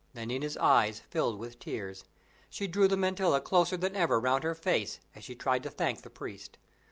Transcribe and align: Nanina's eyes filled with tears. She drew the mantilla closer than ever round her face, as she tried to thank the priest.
Nanina's 0.15 0.57
eyes 0.57 0.99
filled 0.99 1.37
with 1.37 1.59
tears. 1.59 2.05
She 2.49 2.65
drew 2.65 2.87
the 2.87 2.97
mantilla 2.97 3.39
closer 3.39 3.77
than 3.77 3.95
ever 3.95 4.19
round 4.19 4.43
her 4.43 4.55
face, 4.55 4.99
as 5.13 5.23
she 5.23 5.35
tried 5.35 5.61
to 5.61 5.69
thank 5.69 6.01
the 6.01 6.09
priest. 6.09 6.57